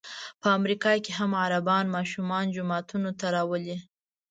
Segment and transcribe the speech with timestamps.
[0.41, 3.77] په امریکا کې هم عربان ماشومان جوماتونو ته راولي.